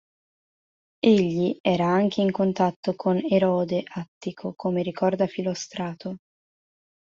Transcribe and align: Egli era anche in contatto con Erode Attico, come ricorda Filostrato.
Egli 0.99 1.59
era 1.61 1.85
anche 1.85 2.21
in 2.21 2.31
contatto 2.31 2.95
con 2.95 3.19
Erode 3.23 3.83
Attico, 3.87 4.55
come 4.55 4.81
ricorda 4.81 5.27
Filostrato. 5.27 6.15